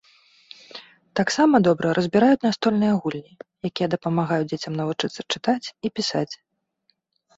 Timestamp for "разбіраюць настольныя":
1.97-2.93